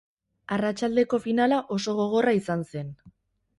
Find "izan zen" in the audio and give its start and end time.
2.41-2.93